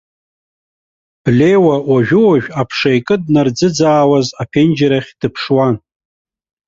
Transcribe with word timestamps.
Леуа 1.37 1.75
уажәы-уажәы 1.89 2.51
аԥша 2.61 2.89
икыднарӡыӡаауаз 2.97 4.27
аԥенџьыр 4.41 4.93
ахь 4.97 5.11
дыԥшуан. 5.19 5.75